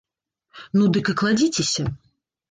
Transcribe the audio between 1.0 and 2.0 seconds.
і кладзіцеся.